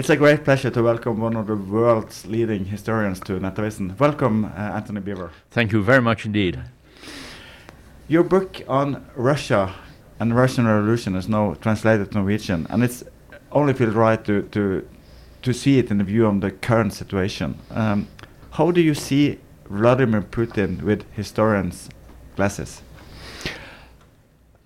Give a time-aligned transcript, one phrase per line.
[0.00, 4.00] It's a great pleasure to welcome one of the world's leading historians to Nettavisen.
[4.00, 5.28] Welcome, uh, Anthony Beevor.
[5.50, 6.58] Thank you very much indeed.
[8.08, 9.74] Your book on Russia
[10.18, 13.04] and the Russian Revolution is now translated to Norwegian, and it's
[13.52, 14.88] only feels right to, to,
[15.42, 17.58] to see it in the view of the current situation.
[17.70, 18.08] Um,
[18.52, 21.90] how do you see Vladimir Putin with historians'
[22.36, 22.80] glasses?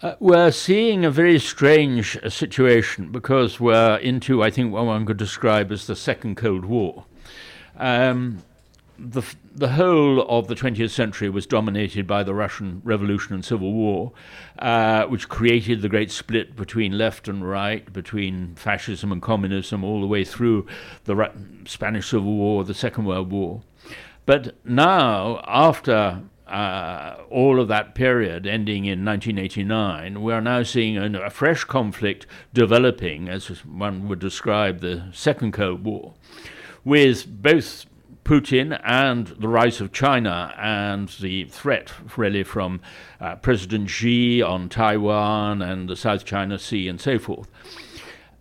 [0.04, 5.06] Uh, we're seeing a very strange uh, situation because we're into, I think, what one
[5.06, 7.06] could describe as the Second Cold War.
[7.78, 8.42] Um,
[8.98, 9.22] the,
[9.54, 14.12] the whole of the 20th century was dominated by the Russian Revolution and Civil War,
[14.58, 20.02] uh, which created the great split between left and right, between fascism and communism, all
[20.02, 20.66] the way through
[21.04, 23.62] the Ru- Spanish Civil War, the Second World War.
[24.26, 30.96] But now, after uh, all of that period ending in 1989, we are now seeing
[30.96, 36.14] a, a fresh conflict developing, as one would describe the Second Cold War,
[36.84, 37.86] with both
[38.24, 42.80] Putin and the rise of China and the threat, really, from
[43.20, 47.50] uh, President Xi on Taiwan and the South China Sea and so forth.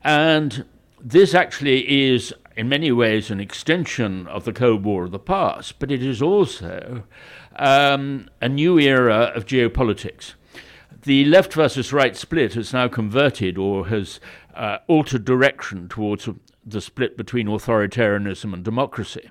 [0.03, 0.65] And
[1.01, 5.79] this actually is, in many ways, an extension of the Cold War of the past,
[5.79, 7.05] but it is also
[7.55, 10.33] um, a new era of geopolitics.
[11.03, 14.19] The left versus right split has now converted or has
[14.55, 16.29] uh, altered direction towards
[16.65, 19.29] the split between authoritarianism and democracy.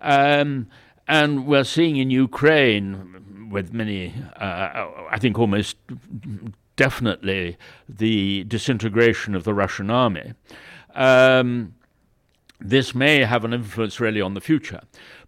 [0.00, 0.68] Um,
[1.08, 5.76] and we're seeing in Ukraine, with many, uh, I think almost
[6.74, 7.56] definitely,
[7.88, 10.34] the disintegration of the Russian army.
[10.94, 11.74] Um,
[12.58, 14.80] this may have an influence really on the future.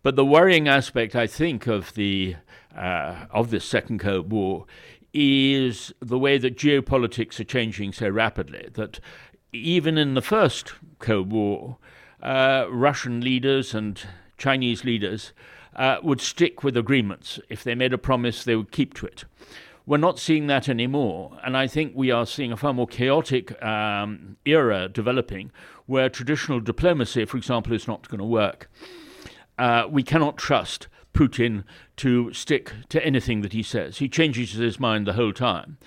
[0.03, 2.37] But the worrying aspect, I think, of the
[2.77, 4.67] uh, of this Second Cold War
[5.13, 8.69] is the way that geopolitics are changing so rapidly.
[8.75, 9.01] That
[9.53, 11.79] even in the first Cold War,
[12.23, 14.01] uh, Russian leaders and
[14.37, 15.33] Chinese leaders
[15.75, 17.41] uh, would stick with agreements.
[17.49, 19.25] If they made a promise, they would keep to it.
[19.87, 23.61] We're not seeing that anymore, and I think we are seeing a far more chaotic
[23.63, 25.51] um, era developing
[25.89, 28.71] where traditional diplomacy, for example, is not going to work.
[29.59, 31.65] Uh, we cannot trust Putin
[31.97, 33.97] to stick to anything that he says.
[33.97, 35.79] He changes his mind the whole time.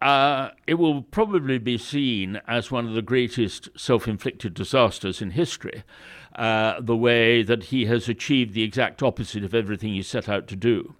[0.00, 5.32] Uh, it will probably be seen as one of the greatest self inflicted disasters in
[5.32, 5.82] history
[6.36, 10.46] uh, the way that he has achieved the exact opposite of everything he set out
[10.46, 10.94] to do.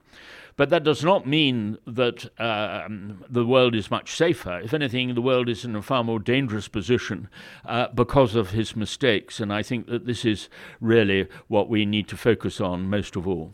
[0.56, 4.60] But that does not mean that um, the world is much safer.
[4.60, 7.28] If anything, the world is in a far more dangerous position
[7.64, 9.40] uh, because of his mistakes.
[9.40, 10.48] And I think that this is
[10.80, 13.52] really what we need to focus on most of all.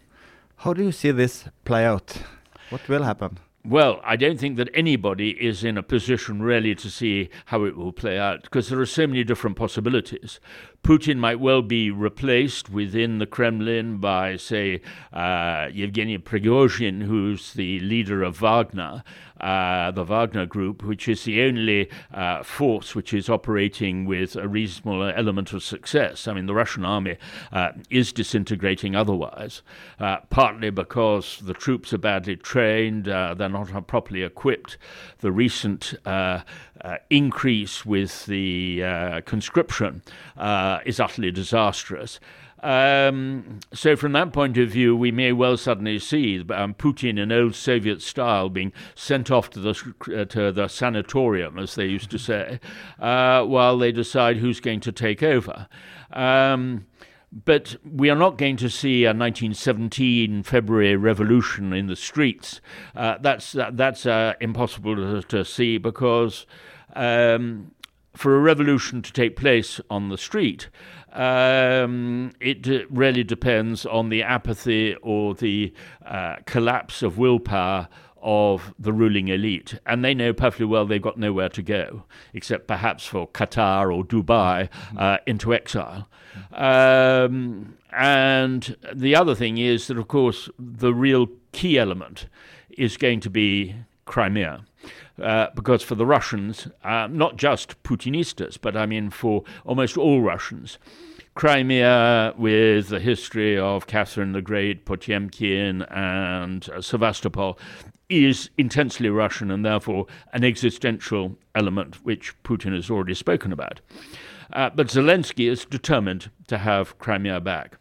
[0.56, 2.18] How do you see this play out?
[2.68, 3.38] What will happen?
[3.62, 7.76] Well, I don't think that anybody is in a position really to see how it
[7.76, 10.40] will play out because there are so many different possibilities.
[10.82, 14.80] Putin might well be replaced within the Kremlin by, say,
[15.12, 19.04] uh, Yevgeny Prigozhin, who's the leader of Wagner,
[19.40, 24.48] uh, the Wagner Group, which is the only uh, force which is operating with a
[24.48, 26.28] reasonable element of success.
[26.28, 27.16] I mean, the Russian army
[27.52, 29.62] uh, is disintegrating otherwise,
[29.98, 34.76] uh, partly because the troops are badly trained, uh, they're not properly equipped.
[35.18, 36.40] The recent uh,
[37.10, 40.02] increase with the conscription
[40.84, 42.20] is utterly disastrous.
[42.62, 47.32] Um, so, from that point of view, we may well suddenly see um, Putin in
[47.32, 52.10] old Soviet style being sent off to the, uh, to the sanatorium, as they used
[52.10, 52.60] to say,
[52.98, 55.68] uh, while they decide who's going to take over.
[56.12, 56.86] Um,
[57.32, 62.60] but we are not going to see a 1917 February revolution in the streets.
[62.94, 66.44] Uh, that's that, that's uh, impossible to, to, see because
[66.94, 67.70] um,
[68.16, 70.68] for a revolution to take place on the street,
[71.12, 75.72] um, it really depends on the apathy or the
[76.04, 77.88] uh, collapse of willpower
[78.22, 79.78] of the ruling elite.
[79.86, 82.04] And they know perfectly well they've got nowhere to go,
[82.34, 86.08] except perhaps for Qatar or Dubai uh, into exile.
[86.52, 92.26] Um, and the other thing is that, of course, the real key element
[92.70, 93.74] is going to be
[94.10, 94.64] Crimea.
[95.22, 100.20] Uh, because for the Russians, uh, not just Putinistas, but I mean for almost all
[100.20, 100.78] Russians,
[101.36, 107.56] Crimea, with the history of Catherine the Great, Potemkin, and uh, Sevastopol,
[108.08, 113.80] is intensely Russian and therefore an existential element which Putin has already spoken about.
[114.52, 117.78] Uh, but Zelensky is determined to have Crimea back.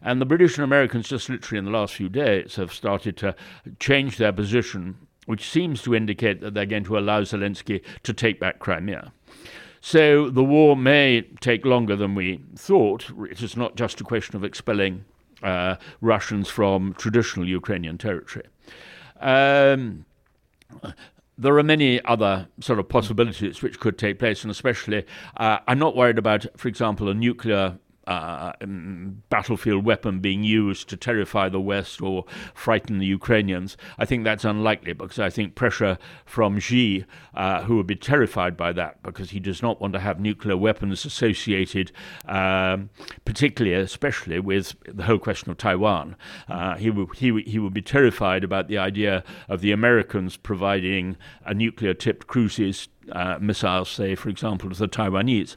[0.00, 3.34] And the British and Americans, just literally in the last few days, have started to
[3.78, 8.40] change their position which seems to indicate that they're going to allow Zelensky to take
[8.40, 9.12] back Crimea.
[9.80, 13.10] So the war may take longer than we thought.
[13.30, 15.04] It is not just a question of expelling
[15.42, 18.46] uh, Russians from traditional Ukrainian territory.
[19.20, 20.06] Um,
[21.38, 25.04] there are many other sort of possibilities which could take place, and especially,
[25.36, 30.88] uh, I'm not worried about, for example, a nuclear uh, um, battlefield weapon being used
[30.88, 32.24] to terrify the West or
[32.54, 33.76] frighten the Ukrainians.
[33.98, 37.04] I think that's unlikely because I think pressure from Xi,
[37.34, 40.56] uh, who would be terrified by that because he does not want to have nuclear
[40.56, 41.92] weapons associated,
[42.26, 42.90] um,
[43.24, 46.16] particularly, especially with the whole question of Taiwan.
[46.48, 51.16] Uh, he, would, he, he would be terrified about the idea of the Americans providing
[51.44, 55.56] a nuclear tipped cruises uh, missiles, say, for example, to the Taiwanese.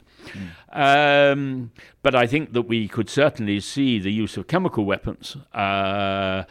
[0.72, 1.32] Mm.
[1.32, 1.70] Um,
[2.02, 6.44] but I think that we could certainly see the use of chemical weapons uh,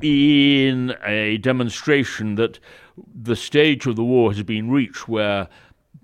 [0.00, 2.58] in a demonstration that
[3.14, 5.48] the stage of the war has been reached where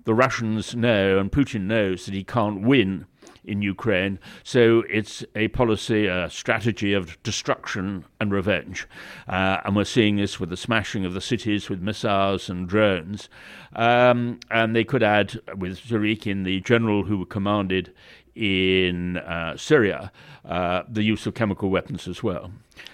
[0.05, 3.05] the Russians know and Putin knows that he can't win
[3.43, 4.19] in Ukraine.
[4.43, 8.87] So it's a policy, a strategy of destruction and revenge.
[9.27, 13.29] Uh, and we're seeing this with the smashing of the cities with missiles and drones.
[13.75, 17.93] Um, and they could add, with Surovikin, the general who commanded
[18.39, 20.11] in uh, Syria,
[20.45, 22.51] uh, the use of chemical weapons as well.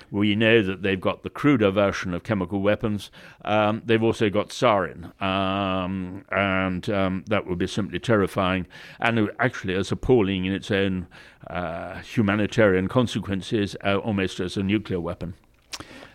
[0.09, 3.11] We know that they've got the cruder version of chemical weapons.
[3.43, 8.65] Um, they've also got sarin, um, and um, that would be simply terrifying
[8.99, 11.07] and actually as appalling in its own
[11.47, 15.35] uh, humanitarian consequences, uh, almost as a nuclear weapon.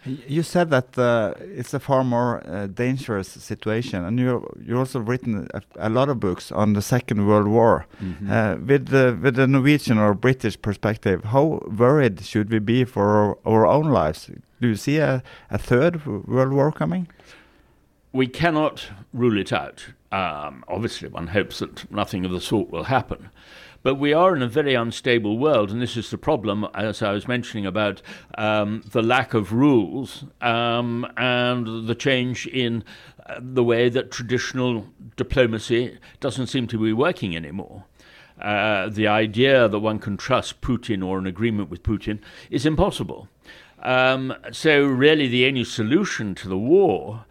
[0.05, 4.99] You said that uh, it's a far more uh, dangerous situation, and you you also
[4.99, 7.87] written a, a, lot of books on the Second World War.
[8.01, 8.31] Mm -hmm.
[8.31, 13.05] uh, with the with the Norwegian or British perspective, how worried should we be for
[13.05, 14.31] our, our own lives?
[14.61, 17.09] Do you see a, a third World War coming?
[18.13, 19.95] We cannot rule it out.
[20.13, 23.31] Um, obviously, one hopes that nothing of the sort will happen.
[23.83, 27.13] But we are in a very unstable world, and this is the problem, as I
[27.13, 28.03] was mentioning, about
[28.37, 32.85] um, the lack of rules um, and the change in
[33.27, 34.87] uh, the way that traditional
[35.17, 37.85] diplomacy doesn't seem to be working anymore.
[38.39, 43.29] Uh, the idea that one can trust Putin or an agreement with Putin is impossible.
[43.83, 47.25] Um, so, really, the only solution to the war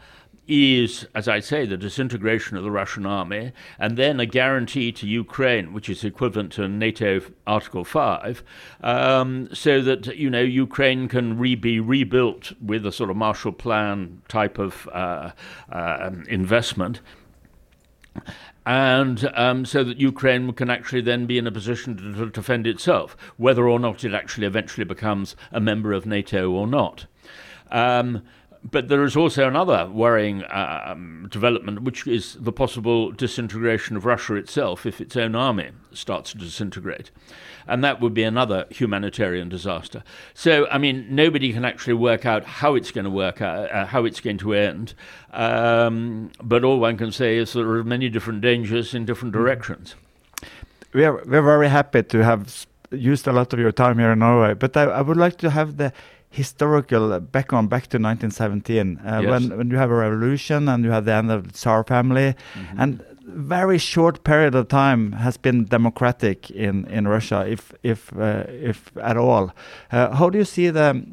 [0.49, 5.07] is, as I say, the disintegration of the Russian army, and then a guarantee to
[5.07, 8.43] Ukraine, which is equivalent to NATO Article 5,
[8.81, 13.51] um, so that, you know, Ukraine can re- be rebuilt with a sort of Marshall
[13.51, 15.31] Plan type of uh,
[15.71, 17.01] uh, investment.
[18.65, 22.65] And um, so that Ukraine can actually then be in a position to, to defend
[22.65, 27.05] itself, whether or not it actually eventually becomes a member of NATO or not.
[27.71, 28.23] Um,
[28.63, 34.35] but there is also another worrying um, development, which is the possible disintegration of Russia
[34.35, 37.11] itself if its own army starts to disintegrate.
[37.67, 40.03] And that would be another humanitarian disaster.
[40.33, 43.85] So, I mean, nobody can actually work out how it's going to work out, uh,
[43.85, 44.93] how it's going to end.
[45.31, 49.37] Um, but all one can say is there are many different dangers in different mm.
[49.37, 49.95] directions.
[50.93, 54.19] We are, we're very happy to have used a lot of your time here in
[54.19, 55.93] Norway, but I, I would like to have the
[56.29, 59.29] historical background back to 1917 uh, yes.
[59.29, 62.35] when when you have a revolution and you have the end of the Tsar family,
[62.55, 62.81] mm -hmm.
[62.81, 68.43] and very short period of time has been democratic in in Russia, if if uh,
[68.47, 69.51] if at all.
[69.91, 71.05] Uh, how do you see the?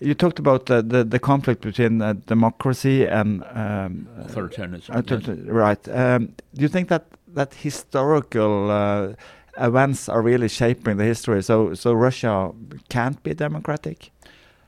[0.00, 5.10] You talked about the the, the conflict between uh, democracy and um, authoritarianism.
[5.10, 5.28] Yes.
[5.46, 5.88] Right.
[5.88, 9.12] Um, do you think that that historical uh,
[9.58, 11.42] events are really shaping the history?
[11.42, 12.52] So so Russia
[12.88, 14.10] can't be democratic.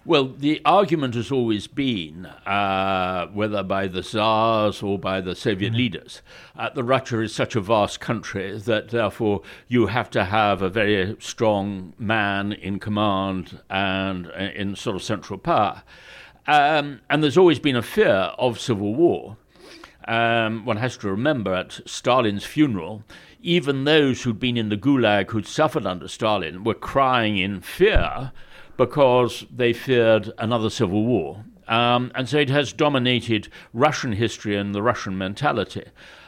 [0.07, 5.71] Well, the argument has always been, uh, whether by the Tsars or by the Soviet
[5.71, 5.79] mm-hmm.
[5.79, 6.23] leaders,
[6.57, 10.69] uh, that Russia is such a vast country that therefore you have to have a
[10.69, 15.83] very strong man in command and uh, in sort of central power.
[16.47, 19.37] Um, and there's always been a fear of civil war.
[20.07, 23.03] Um, one has to remember at Stalin's funeral,
[23.43, 28.31] even those who'd been in the Gulag who'd suffered under Stalin were crying in fear
[28.77, 31.45] because they feared another civil war.
[31.69, 35.85] Um, and so it has dominated Russian history and the Russian mentality.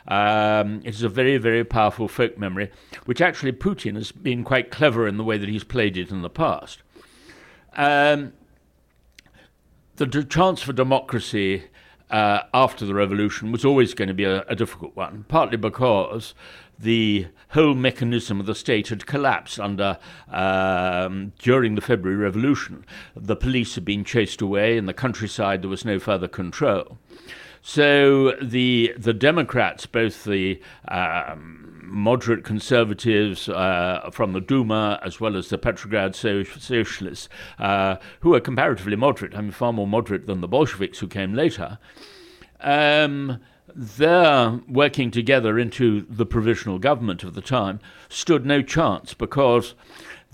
[0.09, 2.71] Um, it is a very, very powerful folk memory,
[3.05, 6.23] which actually Putin has been quite clever in the way that he's played it in
[6.23, 6.83] the past.
[7.76, 8.33] Um,
[9.97, 11.64] the chance for democracy
[12.11, 16.35] uh, after the revolution was always going to be a, a difficult one, partly because
[16.79, 19.99] the whole mechanism of the state had collapsed under
[20.31, 22.85] um, during the February Revolution.
[23.17, 26.99] The police had been chased away, in the countryside there was no further control.
[27.61, 35.37] So the the Democrats, both the um, moderate conservatives uh, from the Duma, as well
[35.37, 37.28] as the Petrograd so- socialists,
[37.59, 41.35] uh, who were comparatively moderate, I mean, far more moderate than the Bolsheviks who came
[41.35, 41.78] later.
[42.61, 43.40] Um,
[43.75, 49.75] their working together into the provisional government of the time stood no chance because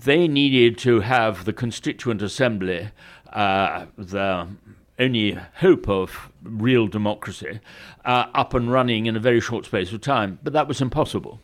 [0.03, 2.89] they needed to have the Constituent Assembly,
[3.31, 4.47] uh, the
[4.97, 7.59] only hope of real democracy,
[8.05, 10.39] uh, up and running in a very short space of time.
[10.43, 11.41] But that was impossible.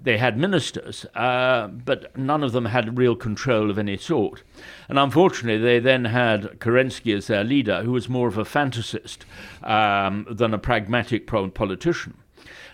[0.00, 4.42] They had ministers, uh, but none of them had real control of any sort.
[4.88, 9.18] And unfortunately, they then had Kerensky as their leader, who was more of a fantasist
[9.62, 12.14] um, than a pragmatic politician.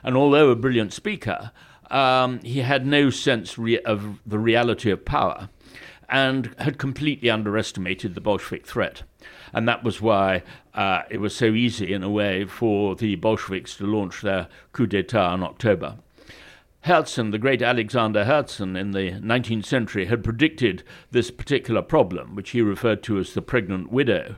[0.03, 1.53] And although a brilliant speaker,
[1.91, 5.51] um, he had no sense re- of the reality of power
[6.09, 9.03] and had completely underestimated the Bolshevik threat.
[9.53, 10.43] And that was why
[10.75, 14.87] uh, it was so easy, in a way, for the Bolsheviks to launch their coup
[14.87, 15.97] d'etat in October.
[16.85, 22.51] Herzen, the great Alexander Herzen in the 19th century, had predicted this particular problem, which
[22.51, 24.37] he referred to as the pregnant widow,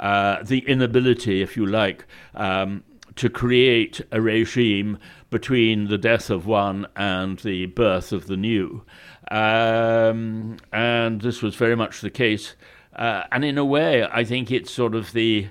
[0.00, 2.82] uh, the inability, if you like, um,
[3.16, 4.98] to create a regime
[5.28, 8.84] between the death of one and the birth of the new.
[9.30, 12.54] Um, and this was very much the case.
[12.94, 15.48] Uh, and in a way, I think it's sort of the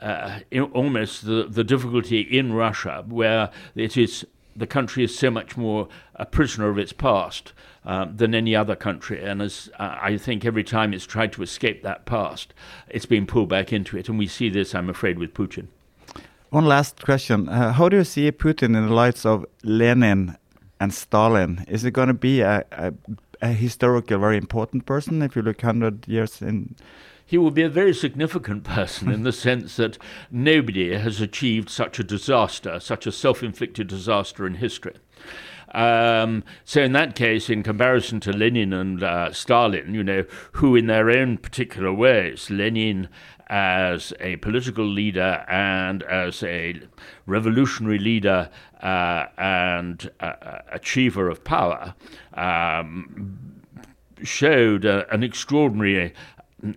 [0.00, 0.40] uh,
[0.72, 5.88] almost the, the difficulty in Russia, where it is the country is so much more
[6.14, 7.52] a prisoner of its past
[7.84, 9.22] um, than any other country.
[9.22, 12.54] And as uh, I think every time it's tried to escape that past,
[12.88, 14.08] it's been pulled back into it.
[14.08, 15.66] And we see this, I'm afraid, with Putin.
[16.50, 17.48] One last question.
[17.48, 20.36] Uh, how do you see Putin in the lights of Lenin
[20.78, 21.64] and Stalin?
[21.66, 22.92] Is it going to be a, a,
[23.42, 26.76] a historical, very important person if you look 100 years in?
[27.26, 29.98] he will be a very significant person in the sense that
[30.30, 34.94] nobody has achieved such a disaster, such a self inflicted disaster in history.
[35.74, 40.76] Um, so, in that case, in comparison to Lenin and uh, Stalin, you know, who
[40.76, 43.08] in their own particular ways, Lenin
[43.48, 46.80] as a political leader and as a
[47.26, 48.48] revolutionary leader
[48.82, 51.94] uh, and uh, achiever of power,
[52.34, 53.38] um,
[54.22, 56.14] showed uh, an extraordinary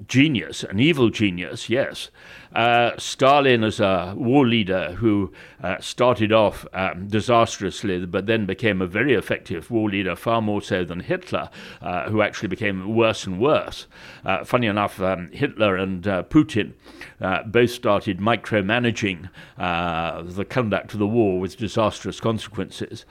[0.07, 2.09] genius, an evil genius, yes.
[2.55, 8.81] Uh, Stalin as a war leader who uh, started off um, disastrously, but then became
[8.81, 11.49] a very effective war leader, far more so than Hitler,
[11.81, 13.87] uh, who actually became worse and worse.
[14.25, 16.73] Uh, funny enough, um, Hitler and uh, Putin
[17.21, 23.05] uh, both started micromanaging the conduct of the war with disastrous consequences.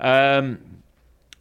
[0.00, 0.78] Um,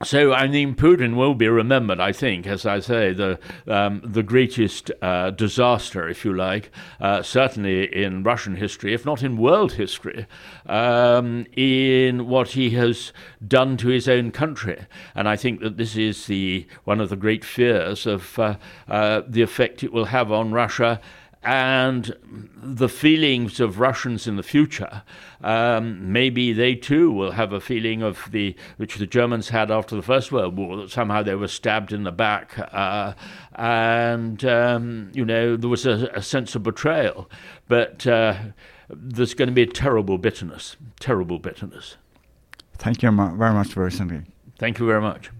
[0.04, 4.22] so I mean, Putin will be remembered, I think, as I say, the um, the
[4.22, 6.70] greatest uh, disaster, if you like,
[7.01, 10.27] uh, certainly in Russian history, if not in world history,
[10.68, 13.12] um, in what he has
[13.46, 14.86] done to his own country.
[15.16, 19.24] And I think that this is the one of the great fears of uh, uh
[19.27, 21.01] the effect it will have on Russia
[21.48, 22.13] and
[22.62, 25.04] the feelings of Russians in the future.
[25.42, 29.96] Um, maybe they too will have a feeling of the which the Germans had after
[29.96, 33.13] the First World War that somehow they were stabbed in the back, uh,
[33.56, 37.32] and um, you know there was a, a sense of betrayal.
[37.70, 38.36] But uh,
[38.89, 41.96] there's going to be a terrible bitterness, terrible bitterness.
[42.77, 44.27] Thank you very much for listening.
[44.60, 45.32] Thank you very much.